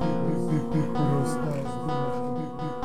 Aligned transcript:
Ruslar. 0.00 1.64